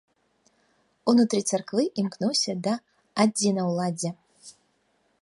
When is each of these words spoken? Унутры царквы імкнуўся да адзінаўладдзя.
Унутры 1.13 1.41
царквы 1.51 1.83
імкнуўся 2.03 2.57
да 2.69 2.73
адзінаўладдзя. 3.25 4.11